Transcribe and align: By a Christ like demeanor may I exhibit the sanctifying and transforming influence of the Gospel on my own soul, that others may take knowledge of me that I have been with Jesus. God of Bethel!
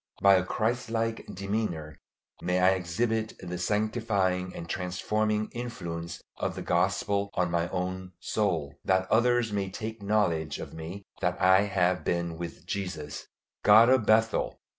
By 0.23 0.33
a 0.33 0.43
Christ 0.43 0.89
like 0.89 1.27
demeanor 1.31 1.99
may 2.41 2.59
I 2.59 2.69
exhibit 2.71 3.35
the 3.39 3.59
sanctifying 3.59 4.51
and 4.55 4.67
transforming 4.67 5.49
influence 5.51 6.23
of 6.37 6.55
the 6.55 6.63
Gospel 6.63 7.29
on 7.35 7.51
my 7.51 7.69
own 7.69 8.13
soul, 8.19 8.73
that 8.83 9.05
others 9.11 9.53
may 9.53 9.69
take 9.69 10.01
knowledge 10.01 10.57
of 10.57 10.73
me 10.73 11.03
that 11.21 11.39
I 11.39 11.65
have 11.65 12.03
been 12.03 12.35
with 12.39 12.65
Jesus. 12.65 13.27
God 13.61 13.89
of 13.89 14.07
Bethel! 14.07 14.59